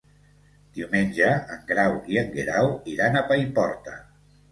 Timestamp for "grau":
1.71-1.97